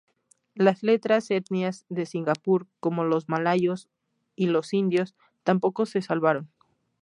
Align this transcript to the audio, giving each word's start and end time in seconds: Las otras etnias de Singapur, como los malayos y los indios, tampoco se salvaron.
Las 0.55 0.83
otras 0.83 1.29
etnias 1.29 1.85
de 1.89 2.07
Singapur, 2.07 2.65
como 2.79 3.03
los 3.03 3.29
malayos 3.29 3.87
y 4.35 4.47
los 4.47 4.73
indios, 4.73 5.13
tampoco 5.43 5.85
se 5.85 6.01
salvaron. 6.01 6.49